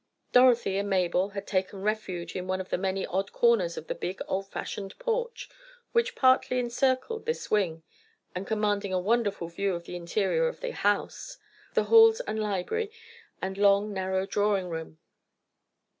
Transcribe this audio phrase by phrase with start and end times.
[0.31, 3.93] Dorothy and Mabel had taken refuge in one of the many odd corners of the
[3.93, 5.47] big, old fashioned porch,
[5.91, 7.83] which partly encircled this wing,
[8.33, 11.37] and commanding a wonderful view of the interior of the house,
[11.75, 12.91] the halls and library,
[13.43, 14.97] and long, narrow drawing room.